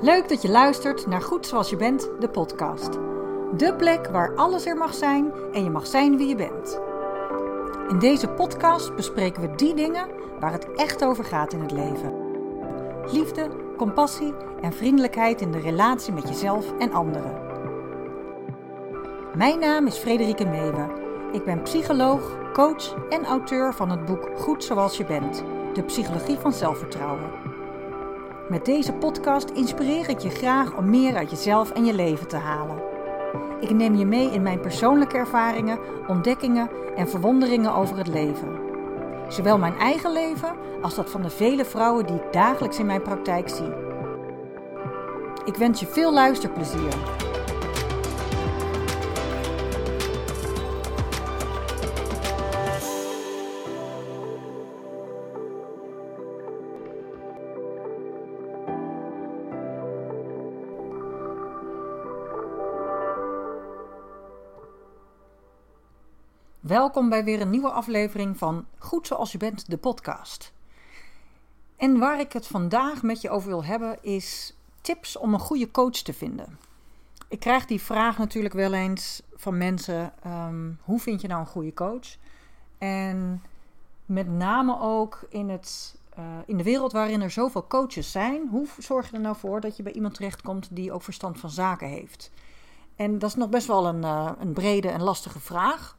Leuk 0.00 0.28
dat 0.28 0.42
je 0.42 0.48
luistert 0.48 1.06
naar 1.06 1.22
Goed 1.22 1.46
Zoals 1.46 1.70
Je 1.70 1.76
Bent, 1.76 2.10
de 2.20 2.28
podcast. 2.28 2.92
De 3.56 3.74
plek 3.76 4.06
waar 4.06 4.34
alles 4.34 4.66
er 4.66 4.76
mag 4.76 4.94
zijn 4.94 5.32
en 5.52 5.64
je 5.64 5.70
mag 5.70 5.86
zijn 5.86 6.16
wie 6.16 6.28
je 6.28 6.34
bent. 6.34 6.80
In 7.88 7.98
deze 7.98 8.28
podcast 8.28 8.94
bespreken 8.94 9.42
we 9.42 9.54
die 9.54 9.74
dingen 9.74 10.08
waar 10.40 10.52
het 10.52 10.72
echt 10.74 11.04
over 11.04 11.24
gaat 11.24 11.52
in 11.52 11.60
het 11.60 11.70
leven. 11.70 12.12
Liefde, 13.12 13.48
compassie 13.76 14.34
en 14.60 14.72
vriendelijkheid 14.72 15.40
in 15.40 15.50
de 15.50 15.60
relatie 15.60 16.12
met 16.12 16.28
jezelf 16.28 16.78
en 16.78 16.92
anderen. 16.92 17.40
Mijn 19.36 19.58
naam 19.58 19.86
is 19.86 19.96
Frederike 19.96 20.46
Meewe. 20.46 20.86
Ik 21.32 21.44
ben 21.44 21.62
psycholoog, 21.62 22.52
coach 22.52 22.94
en 23.08 23.24
auteur 23.24 23.74
van 23.74 23.90
het 23.90 24.04
boek 24.04 24.30
Goed 24.36 24.64
Zoals 24.64 24.96
Je 24.96 25.04
Bent, 25.04 25.44
de 25.74 25.82
psychologie 25.82 26.38
van 26.38 26.52
zelfvertrouwen. 26.52 27.57
Met 28.48 28.64
deze 28.64 28.92
podcast 28.92 29.50
inspireer 29.50 30.08
ik 30.08 30.18
je 30.18 30.30
graag 30.30 30.76
om 30.76 30.90
meer 30.90 31.16
uit 31.16 31.30
jezelf 31.30 31.70
en 31.70 31.84
je 31.84 31.94
leven 31.94 32.28
te 32.28 32.36
halen. 32.36 32.82
Ik 33.60 33.70
neem 33.70 33.94
je 33.94 34.06
mee 34.06 34.30
in 34.30 34.42
mijn 34.42 34.60
persoonlijke 34.60 35.16
ervaringen, 35.16 35.78
ontdekkingen 36.06 36.70
en 36.96 37.08
verwonderingen 37.08 37.74
over 37.74 37.96
het 37.96 38.08
leven. 38.08 38.58
Zowel 39.28 39.58
mijn 39.58 39.78
eigen 39.78 40.12
leven 40.12 40.56
als 40.82 40.94
dat 40.94 41.10
van 41.10 41.22
de 41.22 41.30
vele 41.30 41.64
vrouwen 41.64 42.06
die 42.06 42.16
ik 42.16 42.32
dagelijks 42.32 42.78
in 42.78 42.86
mijn 42.86 43.02
praktijk 43.02 43.48
zie. 43.48 43.72
Ik 45.44 45.54
wens 45.54 45.80
je 45.80 45.86
veel 45.86 46.12
luisterplezier. 46.12 47.26
Welkom 66.68 67.08
bij 67.08 67.24
weer 67.24 67.40
een 67.40 67.50
nieuwe 67.50 67.70
aflevering 67.70 68.38
van 68.38 68.66
Goed 68.78 69.06
Zoals 69.06 69.32
Je 69.32 69.38
Bent, 69.38 69.70
de 69.70 69.76
podcast. 69.76 70.52
En 71.76 71.98
waar 71.98 72.20
ik 72.20 72.32
het 72.32 72.46
vandaag 72.46 73.02
met 73.02 73.20
je 73.20 73.30
over 73.30 73.48
wil 73.48 73.64
hebben 73.64 73.98
is 74.02 74.56
tips 74.80 75.16
om 75.16 75.34
een 75.34 75.40
goede 75.40 75.70
coach 75.70 75.90
te 75.90 76.12
vinden. 76.12 76.58
Ik 77.28 77.40
krijg 77.40 77.66
die 77.66 77.80
vraag 77.80 78.18
natuurlijk 78.18 78.54
wel 78.54 78.72
eens 78.72 79.22
van 79.34 79.58
mensen: 79.58 80.12
ehm, 80.22 80.70
hoe 80.80 81.00
vind 81.00 81.20
je 81.20 81.28
nou 81.28 81.40
een 81.40 81.46
goede 81.46 81.74
coach? 81.74 82.16
En 82.78 83.42
met 84.06 84.28
name 84.28 84.80
ook 84.80 85.20
in, 85.28 85.48
het, 85.48 85.96
uh, 86.18 86.24
in 86.46 86.56
de 86.56 86.62
wereld 86.64 86.92
waarin 86.92 87.22
er 87.22 87.30
zoveel 87.30 87.66
coaches 87.66 88.12
zijn, 88.12 88.48
hoe 88.50 88.66
zorg 88.78 89.10
je 89.10 89.16
er 89.16 89.22
nou 89.22 89.36
voor 89.36 89.60
dat 89.60 89.76
je 89.76 89.82
bij 89.82 89.92
iemand 89.92 90.14
terechtkomt 90.14 90.68
die 90.70 90.92
ook 90.92 91.02
verstand 91.02 91.40
van 91.40 91.50
zaken 91.50 91.88
heeft? 91.88 92.30
En 92.96 93.18
dat 93.18 93.28
is 93.28 93.36
nog 93.36 93.48
best 93.48 93.66
wel 93.66 93.86
een, 93.86 94.02
uh, 94.02 94.30
een 94.38 94.52
brede 94.52 94.88
en 94.88 95.02
lastige 95.02 95.40
vraag. 95.40 95.97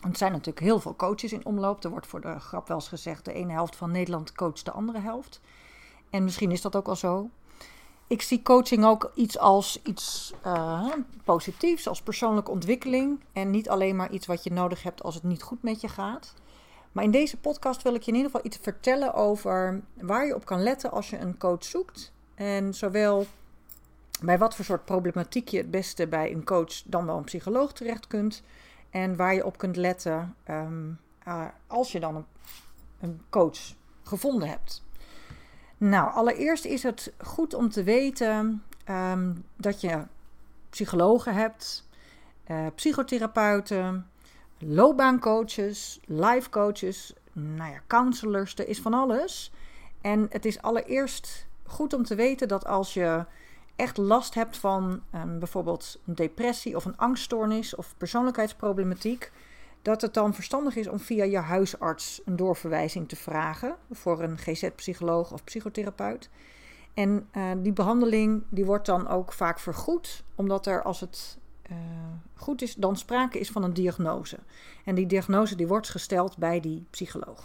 Want 0.00 0.12
er 0.12 0.18
zijn 0.18 0.32
natuurlijk 0.32 0.60
heel 0.60 0.80
veel 0.80 0.96
coaches 0.96 1.32
in 1.32 1.44
omloop. 1.44 1.84
Er 1.84 1.90
wordt 1.90 2.06
voor 2.06 2.20
de 2.20 2.38
grap 2.38 2.68
wel 2.68 2.76
eens 2.76 2.88
gezegd: 2.88 3.24
de 3.24 3.32
ene 3.32 3.52
helft 3.52 3.76
van 3.76 3.90
Nederland 3.90 4.32
coacht 4.32 4.64
de 4.64 4.70
andere 4.70 4.98
helft. 4.98 5.40
En 6.10 6.24
misschien 6.24 6.50
is 6.50 6.60
dat 6.60 6.76
ook 6.76 6.88
al 6.88 6.96
zo. 6.96 7.30
Ik 8.06 8.22
zie 8.22 8.42
coaching 8.42 8.84
ook 8.84 9.10
iets 9.14 9.38
als 9.38 9.80
iets 9.82 10.34
uh, 10.46 10.92
positiefs, 11.24 11.88
als 11.88 12.02
persoonlijke 12.02 12.50
ontwikkeling. 12.50 13.20
En 13.32 13.50
niet 13.50 13.68
alleen 13.68 13.96
maar 13.96 14.10
iets 14.10 14.26
wat 14.26 14.44
je 14.44 14.52
nodig 14.52 14.82
hebt 14.82 15.02
als 15.02 15.14
het 15.14 15.22
niet 15.22 15.42
goed 15.42 15.62
met 15.62 15.80
je 15.80 15.88
gaat. 15.88 16.34
Maar 16.92 17.04
in 17.04 17.10
deze 17.10 17.36
podcast 17.36 17.82
wil 17.82 17.94
ik 17.94 18.02
je 18.02 18.10
in 18.10 18.16
ieder 18.16 18.30
geval 18.30 18.46
iets 18.46 18.58
vertellen 18.62 19.14
over 19.14 19.80
waar 20.00 20.26
je 20.26 20.34
op 20.34 20.44
kan 20.44 20.62
letten 20.62 20.90
als 20.90 21.10
je 21.10 21.18
een 21.18 21.38
coach 21.38 21.64
zoekt. 21.64 22.12
En 22.34 22.74
zowel 22.74 23.26
bij 24.20 24.38
wat 24.38 24.54
voor 24.54 24.64
soort 24.64 24.84
problematiek 24.84 25.48
je 25.48 25.58
het 25.58 25.70
beste 25.70 26.06
bij 26.06 26.32
een 26.32 26.44
coach 26.44 26.82
dan 26.84 27.06
wel 27.06 27.16
een 27.16 27.24
psycholoog 27.24 27.72
terecht 27.72 28.06
kunt. 28.06 28.42
En 28.90 29.16
waar 29.16 29.34
je 29.34 29.46
op 29.46 29.58
kunt 29.58 29.76
letten 29.76 30.34
um, 30.50 30.98
uh, 31.28 31.44
als 31.66 31.92
je 31.92 32.00
dan 32.00 32.16
een, 32.16 32.26
een, 33.00 33.20
coach 33.28 33.74
gevonden 34.02 34.48
hebt. 34.48 34.84
Nou, 35.76 36.12
allereerst 36.12 36.64
is 36.64 36.82
het 36.82 37.12
goed 37.18 37.54
om 37.54 37.70
te 37.70 37.82
weten 37.82 38.62
um, 38.88 39.44
dat 39.56 39.80
je 39.80 40.02
psychologen 40.70 41.34
hebt, 41.34 41.88
uh, 42.50 42.66
psychotherapeuten, 42.74 44.10
loopbaancoaches, 44.58 46.00
life 46.04 46.50
coaches, 46.50 47.12
nou 47.32 47.72
ja, 47.72 47.80
counselors, 47.86 48.54
er 48.54 48.68
is 48.68 48.80
van 48.80 48.94
alles. 48.94 49.52
En 50.00 50.26
het 50.30 50.44
is 50.44 50.62
allereerst 50.62 51.46
goed 51.66 51.92
om 51.92 52.04
te 52.04 52.14
weten 52.14 52.48
dat 52.48 52.66
als 52.66 52.94
je 52.94 53.24
echt 53.80 53.96
last 53.96 54.34
hebt 54.34 54.56
van 54.56 55.02
um, 55.14 55.38
bijvoorbeeld 55.38 56.00
een 56.06 56.14
depressie 56.14 56.76
of 56.76 56.84
een 56.84 56.96
angststoornis 56.96 57.74
of 57.74 57.94
persoonlijkheidsproblematiek, 57.96 59.32
dat 59.82 60.00
het 60.02 60.14
dan 60.14 60.34
verstandig 60.34 60.76
is 60.76 60.88
om 60.88 60.98
via 60.98 61.24
je 61.24 61.38
huisarts 61.38 62.20
een 62.24 62.36
doorverwijzing 62.36 63.08
te 63.08 63.16
vragen 63.16 63.76
voor 63.90 64.22
een 64.22 64.38
GZ-psycholoog 64.38 65.32
of 65.32 65.44
psychotherapeut. 65.44 66.30
En 66.94 67.28
uh, 67.36 67.50
die 67.58 67.72
behandeling 67.72 68.42
die 68.48 68.64
wordt 68.64 68.86
dan 68.86 69.08
ook 69.08 69.32
vaak 69.32 69.58
vergoed, 69.58 70.24
omdat 70.34 70.66
er 70.66 70.82
als 70.82 71.00
het 71.00 71.38
uh, 71.70 71.76
goed 72.34 72.62
is, 72.62 72.74
dan 72.74 72.96
sprake 72.96 73.38
is 73.38 73.50
van 73.50 73.62
een 73.62 73.74
diagnose. 73.74 74.38
En 74.84 74.94
die 74.94 75.06
diagnose 75.06 75.56
die 75.56 75.68
wordt 75.68 75.88
gesteld 75.88 76.36
bij 76.36 76.60
die 76.60 76.86
psycholoog. 76.90 77.44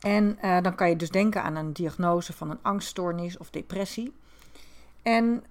En 0.00 0.38
uh, 0.44 0.60
dan 0.60 0.74
kan 0.74 0.88
je 0.88 0.96
dus 0.96 1.10
denken 1.10 1.42
aan 1.42 1.56
een 1.56 1.72
diagnose 1.72 2.32
van 2.32 2.50
een 2.50 2.62
angststoornis 2.62 3.38
of 3.38 3.50
depressie. 3.50 4.12
En 5.06 5.44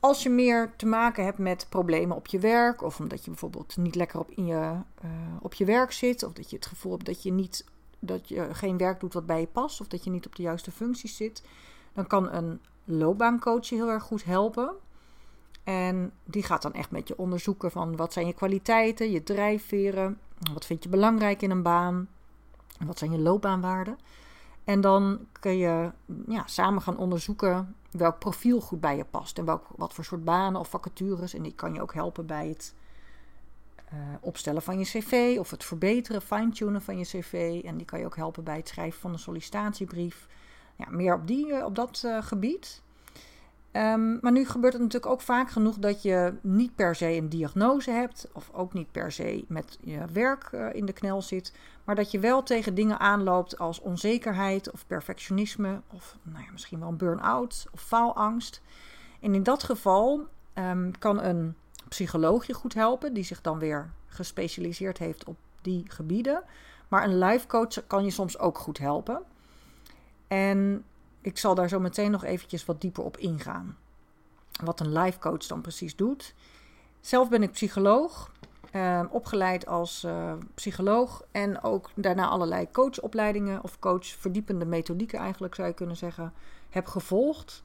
als 0.00 0.22
je 0.22 0.30
meer 0.30 0.72
te 0.76 0.86
maken 0.86 1.24
hebt 1.24 1.38
met 1.38 1.66
problemen 1.68 2.16
op 2.16 2.26
je 2.26 2.38
werk, 2.38 2.82
of 2.82 3.00
omdat 3.00 3.24
je 3.24 3.30
bijvoorbeeld 3.30 3.76
niet 3.76 3.94
lekker 3.94 4.18
op, 4.18 4.30
in 4.30 4.46
je, 4.46 4.54
uh, 5.04 5.10
op 5.40 5.54
je 5.54 5.64
werk 5.64 5.92
zit, 5.92 6.22
of 6.22 6.32
dat 6.32 6.50
je 6.50 6.56
het 6.56 6.66
gevoel 6.66 6.92
hebt 6.92 7.06
dat 7.06 7.22
je, 7.22 7.32
niet, 7.32 7.64
dat 7.98 8.28
je 8.28 8.54
geen 8.54 8.76
werk 8.76 9.00
doet 9.00 9.12
wat 9.12 9.26
bij 9.26 9.40
je 9.40 9.46
past, 9.46 9.80
of 9.80 9.86
dat 9.86 10.04
je 10.04 10.10
niet 10.10 10.26
op 10.26 10.36
de 10.36 10.42
juiste 10.42 10.70
functies 10.70 11.16
zit, 11.16 11.42
dan 11.92 12.06
kan 12.06 12.32
een 12.32 12.60
loopbaancoach 12.84 13.66
je 13.66 13.74
heel 13.74 13.90
erg 13.90 14.02
goed 14.02 14.24
helpen. 14.24 14.72
En 15.64 16.12
die 16.24 16.42
gaat 16.42 16.62
dan 16.62 16.72
echt 16.72 16.90
met 16.90 17.08
je 17.08 17.18
onderzoeken 17.18 17.70
van 17.70 17.96
wat 17.96 18.12
zijn 18.12 18.26
je 18.26 18.34
kwaliteiten, 18.34 19.10
je 19.10 19.22
drijfveren, 19.22 20.18
wat 20.52 20.66
vind 20.66 20.82
je 20.82 20.88
belangrijk 20.88 21.42
in 21.42 21.50
een 21.50 21.62
baan, 21.62 22.08
wat 22.86 22.98
zijn 22.98 23.12
je 23.12 23.18
loopbaanwaarden. 23.18 23.98
En 24.68 24.80
dan 24.80 25.26
kun 25.40 25.56
je 25.56 25.90
ja, 26.26 26.42
samen 26.46 26.82
gaan 26.82 26.96
onderzoeken 26.96 27.74
welk 27.90 28.18
profiel 28.18 28.60
goed 28.60 28.80
bij 28.80 28.96
je 28.96 29.04
past. 29.04 29.38
En 29.38 29.44
welk, 29.44 29.66
wat 29.76 29.94
voor 29.94 30.04
soort 30.04 30.24
banen 30.24 30.60
of 30.60 30.68
vacatures. 30.68 31.34
En 31.34 31.42
die 31.42 31.54
kan 31.54 31.74
je 31.74 31.80
ook 31.80 31.94
helpen 31.94 32.26
bij 32.26 32.48
het 32.48 32.74
uh, 33.92 33.98
opstellen 34.20 34.62
van 34.62 34.78
je 34.78 34.84
cv 34.84 35.36
of 35.38 35.50
het 35.50 35.64
verbeteren, 35.64 36.22
fine-tunen 36.22 36.82
van 36.82 36.98
je 36.98 37.04
cv. 37.04 37.62
En 37.64 37.76
die 37.76 37.86
kan 37.86 37.98
je 37.98 38.04
ook 38.04 38.16
helpen 38.16 38.44
bij 38.44 38.56
het 38.56 38.68
schrijven 38.68 39.00
van 39.00 39.12
een 39.12 39.18
sollicitatiebrief. 39.18 40.28
Ja, 40.76 40.86
meer 40.90 41.14
op, 41.14 41.26
die, 41.26 41.46
uh, 41.46 41.64
op 41.64 41.74
dat 41.74 42.02
uh, 42.04 42.22
gebied. 42.22 42.82
Um, 43.72 44.18
maar 44.20 44.32
nu 44.32 44.44
gebeurt 44.44 44.72
het 44.72 44.82
natuurlijk 44.82 45.12
ook 45.12 45.20
vaak 45.20 45.50
genoeg 45.50 45.78
dat 45.78 46.02
je 46.02 46.34
niet 46.40 46.74
per 46.74 46.94
se 46.94 47.06
een 47.06 47.28
diagnose 47.28 47.90
hebt, 47.90 48.28
of 48.32 48.50
ook 48.52 48.72
niet 48.72 48.92
per 48.92 49.12
se 49.12 49.44
met 49.48 49.78
je 49.80 50.04
werk 50.12 50.50
uh, 50.52 50.74
in 50.74 50.84
de 50.84 50.92
knel 50.92 51.22
zit, 51.22 51.52
maar 51.84 51.94
dat 51.94 52.10
je 52.10 52.18
wel 52.18 52.42
tegen 52.42 52.74
dingen 52.74 52.98
aanloopt 52.98 53.58
als 53.58 53.80
onzekerheid 53.80 54.70
of 54.70 54.86
perfectionisme, 54.86 55.80
of 55.92 56.16
nou 56.22 56.44
ja, 56.44 56.52
misschien 56.52 56.78
wel 56.78 56.88
een 56.88 56.96
burn-out 56.96 57.66
of 57.72 57.80
faalangst. 57.80 58.62
En 59.20 59.34
in 59.34 59.42
dat 59.42 59.62
geval 59.62 60.26
um, 60.54 60.98
kan 60.98 61.22
een 61.22 61.54
psycholoog 61.88 62.46
je 62.46 62.54
goed 62.54 62.74
helpen, 62.74 63.14
die 63.14 63.24
zich 63.24 63.40
dan 63.40 63.58
weer 63.58 63.90
gespecialiseerd 64.06 64.98
heeft 64.98 65.24
op 65.24 65.36
die 65.62 65.84
gebieden. 65.88 66.42
Maar 66.88 67.04
een 67.04 67.18
life 67.18 67.46
coach 67.46 67.86
kan 67.86 68.04
je 68.04 68.10
soms 68.10 68.38
ook 68.38 68.58
goed 68.58 68.78
helpen. 68.78 69.22
En 70.26 70.84
ik 71.28 71.38
zal 71.38 71.54
daar 71.54 71.68
zo 71.68 71.80
meteen 71.80 72.10
nog 72.10 72.24
eventjes 72.24 72.64
wat 72.64 72.80
dieper 72.80 73.04
op 73.04 73.16
ingaan. 73.16 73.76
Wat 74.64 74.80
een 74.80 74.92
life 74.92 75.18
coach 75.18 75.46
dan 75.46 75.60
precies 75.60 75.96
doet. 75.96 76.34
Zelf 77.00 77.28
ben 77.28 77.42
ik 77.42 77.50
psycholoog, 77.50 78.32
uh, 78.72 79.04
opgeleid 79.10 79.66
als 79.66 80.04
uh, 80.04 80.32
psycholoog 80.54 81.22
en 81.32 81.62
ook 81.62 81.90
daarna 81.94 82.28
allerlei 82.28 82.70
coachopleidingen 82.70 83.62
of 83.62 83.78
coachverdiepende 83.78 84.64
methodieken 84.64 85.18
eigenlijk 85.18 85.54
zou 85.54 85.68
je 85.68 85.74
kunnen 85.74 85.96
zeggen, 85.96 86.32
heb 86.70 86.86
gevolgd. 86.86 87.62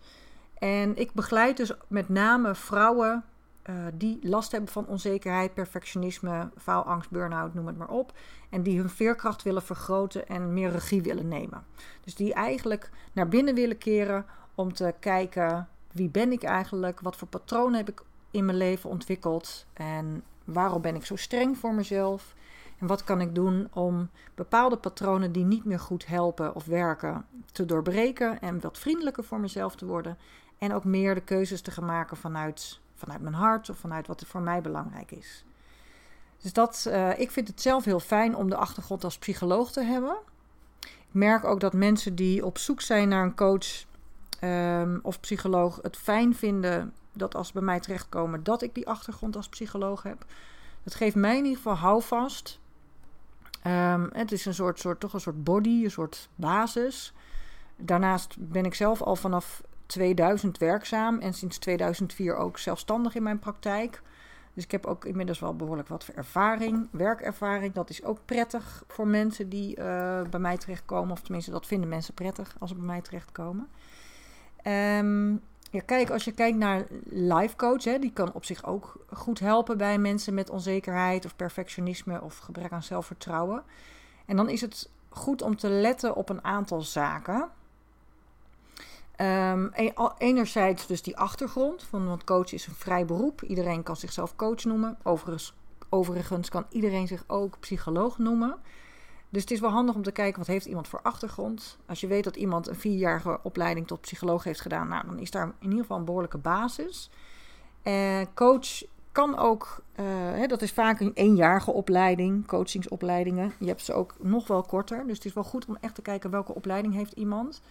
En 0.53 0.97
ik 0.97 1.13
begeleid 1.13 1.57
dus 1.57 1.71
met 1.87 2.09
name 2.09 2.55
vrouwen 2.55 3.23
uh, 3.69 3.75
die 3.93 4.19
last 4.21 4.51
hebben 4.51 4.69
van 4.69 4.87
onzekerheid, 4.87 5.53
perfectionisme, 5.53 6.49
faalangst, 6.57 7.09
burn-out, 7.09 7.53
noem 7.53 7.67
het 7.67 7.77
maar 7.77 7.89
op. 7.89 8.13
En 8.49 8.63
die 8.63 8.79
hun 8.79 8.89
veerkracht 8.89 9.43
willen 9.43 9.61
vergroten 9.61 10.27
en 10.27 10.53
meer 10.53 10.71
regie 10.71 11.01
willen 11.01 11.27
nemen. 11.27 11.63
Dus 12.01 12.15
die 12.15 12.33
eigenlijk 12.33 12.89
naar 13.11 13.27
binnen 13.27 13.55
willen 13.55 13.77
keren 13.77 14.25
om 14.55 14.73
te 14.73 14.93
kijken 14.99 15.67
wie 15.91 16.09
ben 16.09 16.31
ik 16.31 16.43
eigenlijk, 16.43 16.99
wat 16.99 17.15
voor 17.15 17.27
patronen 17.27 17.77
heb 17.77 17.89
ik 17.89 18.01
in 18.31 18.45
mijn 18.45 18.57
leven 18.57 18.89
ontwikkeld 18.89 19.65
en 19.73 20.23
waarom 20.43 20.81
ben 20.81 20.95
ik 20.95 21.05
zo 21.05 21.15
streng 21.15 21.57
voor 21.57 21.73
mezelf. 21.73 22.33
En 22.79 22.87
wat 22.87 23.03
kan 23.03 23.21
ik 23.21 23.35
doen 23.35 23.67
om 23.73 24.09
bepaalde 24.35 24.77
patronen 24.77 25.31
die 25.31 25.45
niet 25.45 25.65
meer 25.65 25.79
goed 25.79 26.07
helpen 26.07 26.55
of 26.55 26.65
werken 26.65 27.25
te 27.51 27.65
doorbreken 27.65 28.41
en 28.41 28.61
wat 28.61 28.77
vriendelijker 28.77 29.23
voor 29.23 29.39
mezelf 29.39 29.75
te 29.75 29.85
worden 29.85 30.17
En 30.57 30.73
ook 30.73 30.83
meer 30.83 31.15
de 31.15 31.21
keuzes 31.21 31.61
te 31.61 31.71
gaan 31.71 31.85
maken 31.85 32.17
vanuit, 32.17 32.79
vanuit 33.03 33.21
mijn 33.21 33.35
hart 33.35 33.69
of 33.69 33.77
vanuit 33.77 34.07
wat 34.07 34.21
er 34.21 34.27
voor 34.27 34.41
mij 34.41 34.61
belangrijk 34.61 35.11
is. 35.11 35.45
Dus 36.41 36.53
dat, 36.53 36.85
uh, 36.87 37.19
ik 37.19 37.31
vind 37.31 37.47
het 37.47 37.61
zelf 37.61 37.85
heel 37.85 37.99
fijn 37.99 38.35
om 38.35 38.49
de 38.49 38.55
achtergrond 38.55 39.03
als 39.03 39.17
psycholoog 39.17 39.71
te 39.71 39.83
hebben. 39.83 40.15
Ik 40.79 41.19
merk 41.19 41.43
ook 41.43 41.59
dat 41.59 41.73
mensen 41.73 42.15
die 42.15 42.45
op 42.45 42.57
zoek 42.57 42.81
zijn 42.81 43.07
naar 43.07 43.23
een 43.23 43.35
coach 43.35 43.85
um, 44.41 44.99
of 45.03 45.19
psycholoog 45.19 45.79
het 45.81 45.97
fijn 45.97 46.35
vinden 46.35 46.93
dat 47.13 47.35
als 47.35 47.47
ze 47.47 47.53
bij 47.53 47.61
mij 47.61 47.79
terechtkomen 47.79 48.43
dat 48.43 48.61
ik 48.61 48.75
die 48.75 48.87
achtergrond 48.87 49.35
als 49.35 49.49
psycholoog 49.49 50.03
heb. 50.03 50.25
Dat 50.83 50.95
geeft 50.95 51.15
mij 51.15 51.37
in 51.37 51.43
ieder 51.43 51.57
geval 51.57 51.75
houvast. 51.75 52.59
Um, 53.67 54.09
het 54.13 54.31
is 54.31 54.45
een 54.45 54.53
soort, 54.53 54.79
soort, 54.79 54.99
toch 54.99 55.13
een 55.13 55.19
soort 55.19 55.43
body, 55.43 55.83
een 55.83 55.91
soort 55.91 56.29
basis. 56.35 57.13
Daarnaast 57.75 58.35
ben 58.39 58.65
ik 58.65 58.73
zelf 58.73 59.01
al 59.01 59.15
vanaf 59.15 59.61
2000 59.85 60.57
werkzaam 60.57 61.19
en 61.19 61.33
sinds 61.33 61.57
2004 61.57 62.35
ook 62.35 62.57
zelfstandig 62.57 63.15
in 63.15 63.23
mijn 63.23 63.39
praktijk. 63.39 64.01
Dus 64.53 64.63
ik 64.63 64.71
heb 64.71 64.85
ook 64.85 65.05
inmiddels 65.05 65.39
wel 65.39 65.55
behoorlijk 65.55 65.87
wat 65.87 66.11
ervaring, 66.15 66.87
werkervaring. 66.91 67.73
Dat 67.73 67.89
is 67.89 68.03
ook 68.03 68.19
prettig 68.25 68.83
voor 68.87 69.07
mensen 69.07 69.49
die 69.49 69.77
uh, 69.77 70.21
bij 70.29 70.39
mij 70.39 70.57
terechtkomen. 70.57 71.11
Of 71.11 71.21
tenminste, 71.21 71.51
dat 71.51 71.67
vinden 71.67 71.89
mensen 71.89 72.13
prettig 72.13 72.55
als 72.59 72.69
ze 72.69 72.75
bij 72.75 72.85
mij 72.85 73.01
terechtkomen. 73.01 73.67
Um, 74.67 75.41
ja, 75.73 75.81
kijk, 75.85 76.09
als 76.09 76.23
je 76.23 76.31
kijkt 76.31 76.57
naar 76.57 76.85
life 77.09 77.55
coach, 77.55 77.83
hè, 77.83 77.99
die 77.99 78.13
kan 78.13 78.33
op 78.33 78.45
zich 78.45 78.65
ook 78.65 79.05
goed 79.13 79.39
helpen 79.39 79.77
bij 79.77 79.97
mensen 79.97 80.33
met 80.33 80.49
onzekerheid 80.49 81.25
of 81.25 81.35
perfectionisme 81.35 82.21
of 82.21 82.37
gebrek 82.37 82.71
aan 82.71 82.83
zelfvertrouwen. 82.83 83.63
En 84.25 84.35
dan 84.35 84.49
is 84.49 84.61
het 84.61 84.89
goed 85.09 85.41
om 85.41 85.55
te 85.55 85.69
letten 85.69 86.15
op 86.15 86.29
een 86.29 86.43
aantal 86.43 86.81
zaken. 86.81 87.49
Um, 89.21 89.71
enerzijds 90.17 90.87
dus 90.87 91.01
die 91.01 91.17
achtergrond, 91.17 91.87
want 91.89 92.23
coach 92.23 92.53
is 92.53 92.67
een 92.67 92.73
vrij 92.73 93.05
beroep. 93.05 93.41
Iedereen 93.41 93.83
kan 93.83 93.95
zichzelf 93.95 94.35
coach 94.35 94.63
noemen. 94.63 94.97
Overigens, 95.89 96.49
kan 96.49 96.65
iedereen 96.69 97.07
zich 97.07 97.23
ook 97.27 97.59
psycholoog 97.59 98.17
noemen. 98.17 98.55
Dus 99.29 99.41
het 99.41 99.51
is 99.51 99.59
wel 99.59 99.69
handig 99.69 99.95
om 99.95 100.03
te 100.03 100.11
kijken 100.11 100.39
wat 100.39 100.47
heeft 100.47 100.65
iemand 100.65 100.87
voor 100.87 101.01
achtergrond. 101.01 101.77
Als 101.85 101.99
je 101.99 102.07
weet 102.07 102.23
dat 102.23 102.35
iemand 102.35 102.67
een 102.67 102.75
vierjarige 102.75 103.39
opleiding 103.43 103.87
tot 103.87 104.01
psycholoog 104.01 104.43
heeft 104.43 104.61
gedaan, 104.61 104.87
nou, 104.87 105.05
dan 105.05 105.19
is 105.19 105.31
daar 105.31 105.45
in 105.59 105.69
ieder 105.69 105.79
geval 105.79 105.97
een 105.97 106.05
behoorlijke 106.05 106.37
basis. 106.37 107.09
Uh, 107.83 108.21
coach 108.33 108.83
kan 109.11 109.37
ook, 109.37 109.83
uh, 109.95 110.05
hè, 110.09 110.47
dat 110.47 110.61
is 110.61 110.71
vaak 110.71 110.99
een 110.99 111.13
eenjarige 111.13 111.71
opleiding, 111.71 112.47
coachingsopleidingen. 112.47 113.53
Je 113.59 113.67
hebt 113.67 113.81
ze 113.81 113.93
ook 113.93 114.15
nog 114.19 114.47
wel 114.47 114.61
korter. 114.61 115.07
Dus 115.07 115.15
het 115.17 115.25
is 115.25 115.33
wel 115.33 115.43
goed 115.43 115.65
om 115.65 115.77
echt 115.81 115.95
te 115.95 116.01
kijken 116.01 116.29
welke 116.29 116.55
opleiding 116.55 116.93
heeft 116.93 117.13
iemand. 117.13 117.61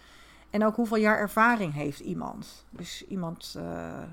En 0.53 0.65
ook 0.65 0.75
hoeveel 0.75 0.97
jaar 0.97 1.17
ervaring 1.17 1.73
heeft 1.73 1.99
iemand. 1.99 2.65
Dus 2.69 3.05
iemand 3.07 3.55
uh, 3.57 4.03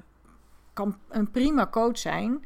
kan 0.73 0.97
een 1.09 1.31
prima 1.31 1.67
coach 1.67 1.99
zijn. 1.99 2.45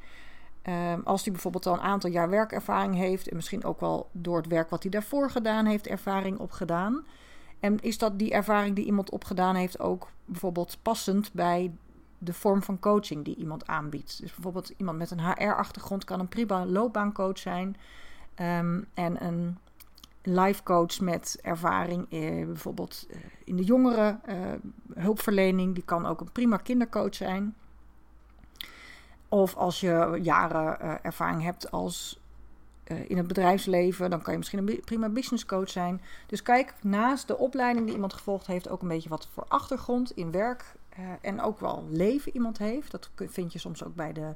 Um, 0.63 1.01
als 1.05 1.23
hij 1.23 1.33
bijvoorbeeld 1.33 1.67
al 1.67 1.75
een 1.75 1.81
aantal 1.81 2.11
jaar 2.11 2.31
werkervaring 2.31 2.95
heeft 2.95 3.29
en 3.29 3.37
misschien 3.37 3.65
ook 3.65 3.81
wel 3.81 4.09
door 4.13 4.37
het 4.37 4.47
werk 4.47 4.71
wat 4.71 4.83
hij 4.83 4.91
daarvoor 4.91 5.31
gedaan 5.31 5.67
heeft, 5.67 5.87
ervaring 5.87 6.39
opgedaan. 6.39 7.05
En 7.61 7.81
is 7.81 7.99
dat 7.99 8.19
die 8.19 8.33
ervaring 8.33 8.77
die 8.77 8.85
iemand 8.85 9.11
opgedaan 9.11 9.55
heeft 9.55 9.81
ook 9.81 10.09
bijvoorbeeld 10.25 10.79
passend 10.83 11.33
bij 11.33 11.73
de 12.19 12.33
vorm 12.33 12.63
van 12.63 12.79
coaching 12.79 13.25
die 13.25 13.37
iemand 13.37 13.67
aanbiedt? 13.67 14.21
Dus 14.21 14.35
bijvoorbeeld 14.35 14.73
iemand 14.77 14.99
met 14.99 15.11
een 15.11 15.21
HR-achtergrond 15.21 16.05
kan 16.05 16.21
een 16.21 16.29
prima 16.29 16.67
loopbaancoach 16.67 17.39
zijn. 17.39 17.77
Um, 18.41 18.87
en 18.95 19.25
een 19.25 19.59
life 20.27 20.63
coach 20.63 21.01
met 21.01 21.39
ervaring 21.43 22.07
eh, 22.11 22.47
bijvoorbeeld 22.47 23.07
eh, 23.11 23.17
in 23.45 23.57
de 23.57 23.65
jongere 23.65 24.19
uh, 24.29 24.37
hulpverlening, 24.95 25.75
die 25.75 25.85
kan 25.85 26.07
ook 26.07 26.21
een 26.21 26.33
prima 26.33 26.57
kindercoach 26.57 27.15
zijn. 27.15 27.55
Of 29.29 29.57
als 29.57 29.81
je 29.81 30.19
jaren 30.23 31.03
ervaring 31.05 31.43
hebt 31.43 31.71
als 31.71 32.23
in 32.85 33.17
het 33.17 33.27
bedrijfsleven, 33.27 34.11
dan 34.11 34.23
kan 34.23 34.33
je 34.33 34.39
misschien 34.39 34.69
een 34.69 34.81
prima 34.85 35.09
business 35.09 35.47
coach 35.47 35.71
zijn. 35.71 36.01
Dus 36.27 36.43
kijk 36.43 36.75
naast 36.83 37.27
de 37.27 37.39
opleiding 37.39 37.85
die 37.85 37.95
iemand 37.95 38.13
gevolgd 38.13 38.47
heeft, 38.47 38.69
ook 38.69 38.83
een 38.83 38.89
beetje 38.89 39.09
wat 39.09 39.29
voor 39.33 39.45
achtergrond 39.49 40.11
in 40.11 40.31
werk 40.31 40.75
en 41.21 41.41
ook 41.41 41.61
wel 41.61 41.85
leven 41.91 42.35
iemand 42.35 42.59
heeft. 42.59 42.91
Dat 42.91 43.11
vind 43.17 43.53
je 43.53 43.59
soms 43.59 43.85
ook 43.85 43.95
bij 43.95 44.13
de, 44.13 44.35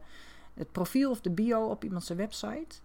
het 0.55 0.73
profiel 0.73 1.11
of 1.11 1.20
de 1.20 1.31
bio 1.31 1.64
op 1.64 1.85
iemands 1.85 2.08
website. 2.08 2.81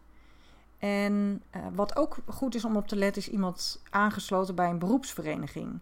En 0.84 1.42
wat 1.74 1.96
ook 1.96 2.18
goed 2.28 2.56
is 2.56 2.66
om 2.66 2.76
op 2.76 2.88
te 2.88 2.96
letten, 2.96 3.22
is 3.22 3.30
iemand 3.30 3.82
aangesloten 3.90 4.56
bij 4.56 4.70
een 4.70 4.80
beroepsvereniging. 4.80 5.80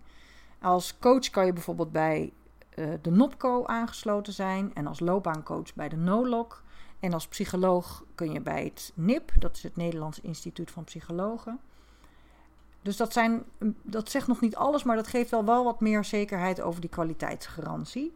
Als 0.61 0.97
coach 0.99 1.29
kan 1.29 1.45
je 1.45 1.53
bijvoorbeeld 1.53 1.91
bij 1.91 2.33
uh, 2.75 2.93
de 3.01 3.11
NOPCO 3.11 3.65
aangesloten 3.65 4.33
zijn 4.33 4.73
en 4.73 4.87
als 4.87 4.99
loopbaancoach 4.99 5.73
bij 5.75 5.89
de 5.89 5.95
NOLOC. 5.95 6.63
En 6.99 7.13
als 7.13 7.27
psycholoog 7.27 8.03
kun 8.15 8.31
je 8.31 8.41
bij 8.41 8.63
het 8.63 8.91
NIP, 8.95 9.31
dat 9.39 9.55
is 9.55 9.63
het 9.63 9.75
Nederlands 9.75 10.19
Instituut 10.19 10.71
van 10.71 10.83
Psychologen. 10.83 11.59
Dus 12.81 12.97
dat, 12.97 13.13
zijn, 13.13 13.43
dat 13.81 14.09
zegt 14.09 14.27
nog 14.27 14.41
niet 14.41 14.55
alles, 14.55 14.83
maar 14.83 14.95
dat 14.95 15.07
geeft 15.07 15.29
wel, 15.29 15.45
wel 15.45 15.63
wat 15.63 15.79
meer 15.79 16.03
zekerheid 16.03 16.61
over 16.61 16.81
die 16.81 16.89
kwaliteitsgarantie. 16.89 18.13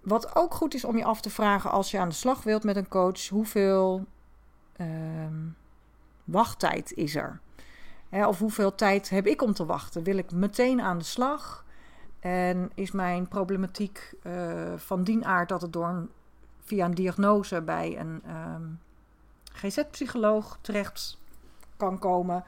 Wat 0.00 0.36
ook 0.36 0.54
goed 0.54 0.74
is 0.74 0.84
om 0.84 0.96
je 0.96 1.04
af 1.04 1.20
te 1.20 1.30
vragen 1.30 1.70
als 1.70 1.90
je 1.90 1.98
aan 1.98 2.08
de 2.08 2.14
slag 2.14 2.42
wilt 2.42 2.64
met 2.64 2.76
een 2.76 2.88
coach, 2.88 3.28
hoeveel 3.28 4.06
uh, 4.80 4.86
wachttijd 6.24 6.92
is 6.92 7.14
er? 7.14 7.40
Of 8.10 8.38
hoeveel 8.38 8.74
tijd 8.74 9.10
heb 9.10 9.26
ik 9.26 9.42
om 9.42 9.52
te 9.52 9.66
wachten? 9.66 10.02
Wil 10.02 10.16
ik 10.16 10.32
meteen 10.32 10.80
aan 10.80 10.98
de 10.98 11.04
slag? 11.04 11.64
En 12.20 12.70
is 12.74 12.90
mijn 12.90 13.28
problematiek 13.28 14.14
uh, 14.22 14.32
van 14.76 15.04
dien 15.04 15.24
aard 15.24 15.48
dat 15.48 15.62
het 15.62 15.72
door 15.72 15.88
een, 15.88 16.10
via 16.60 16.84
een 16.84 16.94
diagnose 16.94 17.62
bij 17.62 17.98
een 17.98 18.22
ehm, 18.26 18.62
GZ-psycholoog 19.52 20.58
terecht 20.60 21.18
kan 21.76 21.98
komen. 21.98 22.44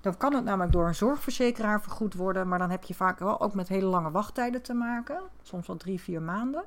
Dan 0.00 0.16
kan 0.16 0.34
het 0.34 0.44
namelijk 0.44 0.72
door 0.72 0.86
een 0.86 0.94
zorgverzekeraar 0.94 1.82
vergoed 1.82 2.14
worden, 2.14 2.48
maar 2.48 2.58
dan 2.58 2.70
heb 2.70 2.84
je 2.84 2.94
vaak 2.94 3.18
wel 3.18 3.40
ook 3.40 3.54
met 3.54 3.68
hele 3.68 3.86
lange 3.86 4.10
wachttijden 4.10 4.62
te 4.62 4.74
maken, 4.74 5.22
soms 5.42 5.66
wel 5.66 5.76
drie, 5.76 6.00
vier 6.00 6.22
maanden. 6.22 6.64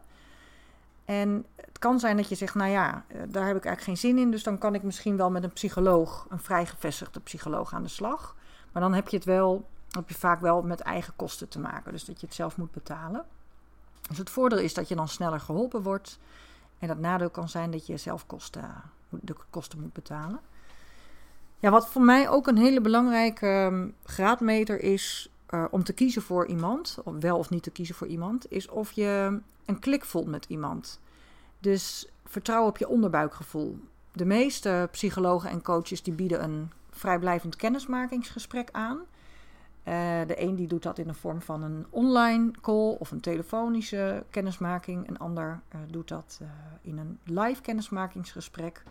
En 1.07 1.45
het 1.55 1.79
kan 1.79 1.99
zijn 1.99 2.17
dat 2.17 2.29
je 2.29 2.35
zegt, 2.35 2.55
nou 2.55 2.71
ja, 2.71 3.05
eh, 3.07 3.21
daar 3.27 3.47
heb 3.47 3.57
ik 3.57 3.65
eigenlijk 3.65 3.81
geen 3.81 4.11
zin 4.11 4.17
in, 4.17 4.31
dus 4.31 4.43
dan 4.43 4.57
kan 4.57 4.75
ik 4.75 4.83
misschien 4.83 5.17
wel 5.17 5.31
met 5.31 5.43
een 5.43 5.53
psycholoog, 5.53 6.25
een 6.29 6.39
vrijgevestigde 6.39 7.19
psycholoog 7.19 7.73
aan 7.73 7.83
de 7.83 7.89
slag. 7.89 8.35
Maar 8.71 8.81
dan 8.81 8.93
heb 8.93 9.07
je 9.07 9.15
het 9.15 9.25
wel 9.25 9.65
heb 9.89 10.09
je 10.09 10.15
vaak 10.15 10.41
wel 10.41 10.61
met 10.61 10.79
eigen 10.79 11.13
kosten 11.15 11.47
te 11.47 11.59
maken. 11.59 11.91
Dus 11.91 12.05
dat 12.05 12.19
je 12.19 12.25
het 12.25 12.35
zelf 12.35 12.57
moet 12.57 12.71
betalen. 12.71 13.25
Dus 14.07 14.17
het 14.17 14.29
voordeel 14.29 14.59
is 14.59 14.73
dat 14.73 14.87
je 14.87 14.95
dan 14.95 15.07
sneller 15.07 15.39
geholpen 15.39 15.81
wordt. 15.81 16.19
En 16.79 16.89
het 16.89 16.99
nadeel 16.99 17.29
kan 17.29 17.49
zijn 17.49 17.71
dat 17.71 17.85
je 17.87 17.97
zelf 17.97 18.25
kosten, 18.25 18.75
de 19.09 19.35
kosten 19.49 19.79
moet 19.79 19.93
betalen. 19.93 20.39
Ja, 21.59 21.69
wat 21.69 21.89
voor 21.89 22.01
mij 22.01 22.29
ook 22.29 22.47
een 22.47 22.57
hele 22.57 22.81
belangrijke 22.81 23.47
ehm, 23.47 23.89
graadmeter 24.03 24.81
is 24.81 25.29
uh, 25.49 25.65
om 25.71 25.83
te 25.83 25.93
kiezen 25.93 26.21
voor 26.21 26.47
iemand, 26.47 26.97
of 27.03 27.15
wel 27.19 27.37
of 27.37 27.49
niet 27.49 27.63
te 27.63 27.71
kiezen 27.71 27.95
voor 27.95 28.07
iemand, 28.07 28.51
is 28.51 28.67
of 28.67 28.91
je 28.91 29.39
een 29.67 29.79
klik 29.79 30.05
voelt 30.05 30.27
met 30.27 30.45
iemand. 30.45 30.99
Dus 31.59 32.07
vertrouw 32.25 32.65
op 32.65 32.77
je 32.77 32.87
onderbuikgevoel. 32.87 33.79
De 34.11 34.25
meeste 34.25 34.87
psychologen 34.91 35.49
en 35.49 35.61
coaches 35.61 36.03
die 36.03 36.13
bieden 36.13 36.43
een 36.43 36.71
vrijblijvend 36.89 37.55
kennismakingsgesprek 37.55 38.69
aan. 38.71 38.97
Uh, 38.97 39.93
de 40.27 40.41
een 40.41 40.55
die 40.55 40.67
doet 40.67 40.83
dat 40.83 40.97
in 40.97 41.07
de 41.07 41.13
vorm 41.13 41.41
van 41.41 41.63
een 41.63 41.85
online 41.89 42.51
call 42.61 42.95
of 42.99 43.11
een 43.11 43.19
telefonische 43.19 44.23
kennismaking. 44.29 45.07
Een 45.07 45.17
ander 45.17 45.59
uh, 45.75 45.81
doet 45.87 46.07
dat 46.07 46.39
uh, 46.41 46.47
in 46.81 46.97
een 46.97 47.19
live 47.23 47.61
kennismakingsgesprek. 47.61 48.83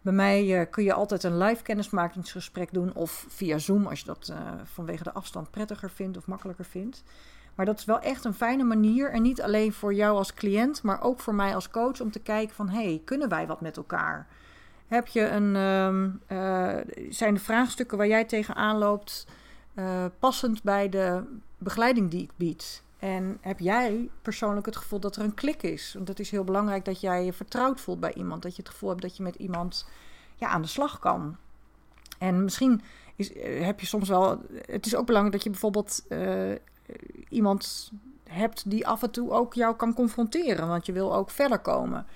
Bij 0.00 0.12
mij 0.12 0.66
kun 0.70 0.84
je 0.84 0.92
altijd 0.92 1.22
een 1.22 1.38
live 1.38 1.62
kennismakingsgesprek 1.62 2.72
doen 2.72 2.94
of 2.94 3.26
via 3.28 3.58
Zoom 3.58 3.86
als 3.86 4.00
je 4.00 4.06
dat 4.06 4.32
vanwege 4.64 5.02
de 5.02 5.12
afstand 5.12 5.50
prettiger 5.50 5.90
vindt 5.90 6.16
of 6.16 6.26
makkelijker 6.26 6.64
vindt. 6.64 7.02
Maar 7.58 7.66
dat 7.66 7.78
is 7.78 7.84
wel 7.84 8.00
echt 8.00 8.24
een 8.24 8.34
fijne 8.34 8.64
manier. 8.64 9.10
En 9.10 9.22
niet 9.22 9.42
alleen 9.42 9.72
voor 9.72 9.94
jou 9.94 10.16
als 10.16 10.34
cliënt, 10.34 10.82
maar 10.82 11.02
ook 11.02 11.20
voor 11.20 11.34
mij 11.34 11.54
als 11.54 11.70
coach 11.70 12.00
om 12.00 12.10
te 12.10 12.18
kijken 12.18 12.54
van 12.54 12.68
hey, 12.68 13.02
kunnen 13.04 13.28
wij 13.28 13.46
wat 13.46 13.60
met 13.60 13.76
elkaar? 13.76 14.26
Heb 14.86 15.06
je 15.06 15.28
een, 15.28 15.56
um, 15.56 16.20
zijn 17.08 17.34
de 17.34 17.40
vraagstukken 17.40 17.98
waar 17.98 18.06
jij 18.06 18.24
tegenaan 18.24 18.78
loopt 18.78 19.26
uh, 19.74 20.04
passend 20.18 20.62
bij 20.62 20.88
de 20.88 21.22
begeleiding 21.58 22.10
die 22.10 22.22
ik 22.22 22.30
bied? 22.36 22.82
En 22.98 23.38
heb 23.40 23.58
jij 23.58 24.10
persoonlijk 24.22 24.66
het 24.66 24.76
gevoel 24.76 25.00
dat 25.00 25.16
er 25.16 25.22
een 25.22 25.34
klik 25.34 25.62
is? 25.62 25.94
Want 25.94 26.08
het 26.08 26.20
is 26.20 26.30
heel 26.30 26.44
belangrijk 26.44 26.84
dat 26.84 27.00
jij 27.00 27.24
je 27.24 27.32
vertrouwd 27.32 27.80
voelt 27.80 28.00
bij 28.00 28.14
iemand. 28.14 28.42
Dat 28.42 28.56
je 28.56 28.62
het 28.62 28.70
gevoel 28.70 28.88
hebt 28.88 29.02
dat 29.02 29.16
je 29.16 29.22
met 29.22 29.34
iemand 29.34 29.88
ja, 30.36 30.48
aan 30.48 30.62
de 30.62 30.68
slag 30.68 30.98
kan. 30.98 31.36
En 32.18 32.44
misschien 32.44 32.82
is, 33.16 33.32
uh, 33.32 33.64
heb 33.64 33.80
je 33.80 33.86
soms 33.86 34.08
wel. 34.08 34.42
Het 34.52 34.86
is 34.86 34.96
ook 34.96 35.06
belangrijk 35.06 35.34
dat 35.34 35.44
je 35.44 35.50
bijvoorbeeld 35.50 36.04
iemand 37.28 37.92
hebt 38.28 38.70
die 38.70 38.86
af 38.86 39.02
en 39.02 39.10
toe 39.10 39.30
ook 39.30 39.54
jou 39.54 39.76
kan 39.76 39.94
confronteren. 39.94 40.68
Want 40.68 40.86
je 40.86 40.92
wil 40.92 41.14
ook 41.14 41.30
verder 41.30 41.58
komen. 41.58 42.06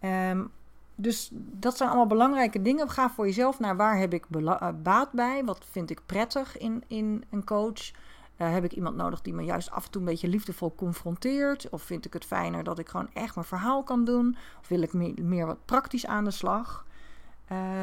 Um, 0.00 0.50
dus 0.98 1.30
dat 1.32 1.76
zijn 1.76 1.88
allemaal 1.88 2.06
belangrijke 2.06 2.62
dingen. 2.62 2.90
Ga 2.90 3.10
voor 3.10 3.26
jezelf 3.26 3.58
naar 3.58 3.76
waar 3.76 3.98
heb 3.98 4.12
ik 4.12 4.24
eh, 4.30 4.68
baat 4.82 5.12
bij? 5.12 5.44
Wat 5.44 5.64
vind 5.70 5.90
ik 5.90 6.00
prettig 6.06 6.58
in, 6.58 6.84
in 6.86 7.24
een 7.30 7.44
coach? 7.44 7.90
Uh, 8.36 8.52
heb 8.52 8.64
ik 8.64 8.72
iemand 8.72 8.96
nodig 8.96 9.22
die 9.22 9.34
me 9.34 9.42
juist 9.42 9.70
af 9.70 9.84
en 9.84 9.90
toe 9.90 10.00
een 10.00 10.06
beetje 10.06 10.28
liefdevol 10.28 10.74
confronteert? 10.74 11.68
Of 11.70 11.82
vind 11.82 12.04
ik 12.04 12.12
het 12.12 12.24
fijner 12.24 12.64
dat 12.64 12.78
ik 12.78 12.88
gewoon 12.88 13.08
echt 13.12 13.34
mijn 13.34 13.46
verhaal 13.46 13.82
kan 13.82 14.04
doen? 14.04 14.36
Of 14.60 14.68
wil 14.68 14.82
ik 14.82 14.92
meer, 14.92 15.46
wat 15.46 15.64
praktisch 15.64 16.06
aan 16.06 16.24
de 16.24 16.30
slag? 16.30 16.84